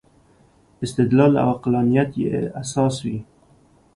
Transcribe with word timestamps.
استدلال 0.85 1.33
او 1.41 1.47
عقلانیت 1.55 2.09
یې 2.21 2.29
اساس 2.61 2.95
وي. 3.05 3.17